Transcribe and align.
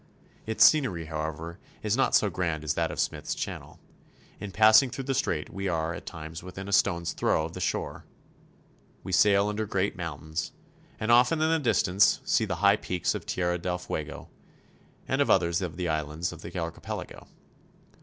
Its 0.47 0.65
scenery, 0.65 1.05
however, 1.05 1.59
is 1.83 1.95
not 1.95 2.15
so 2.15 2.27
grand 2.27 2.63
as 2.63 2.73
that 2.73 2.89
of 2.89 2.99
Smythes 2.99 3.35
Channel. 3.35 3.79
In 4.39 4.51
passing 4.51 4.89
through 4.89 5.03
the 5.03 5.13
strait 5.13 5.51
we 5.53 5.67
are 5.67 5.93
at 5.93 6.07
times 6.07 6.41
158 6.41 6.41
CHILE. 6.41 6.45
within 6.47 6.67
a 6.67 6.73
stone's 7.05 7.13
throw 7.13 7.45
of 7.45 7.53
the 7.53 7.59
shore. 7.61 8.05
We 9.03 9.11
sail 9.11 9.47
under 9.47 9.67
great 9.67 9.95
mountains, 9.95 10.53
and 10.99 11.11
often 11.11 11.39
in 11.39 11.49
the 11.51 11.59
distance 11.59 12.19
see 12.25 12.45
the 12.45 12.55
high 12.65 12.77
peaks 12.77 13.13
of 13.13 13.27
Tierra 13.27 13.59
del 13.59 13.77
Fuego, 13.77 14.27
and 15.07 15.21
of 15.21 15.29
others 15.29 15.61
of 15.61 15.77
the 15.77 15.87
islands 15.87 16.33
of 16.33 16.41
the 16.41 16.57
archipelago. 16.57 17.27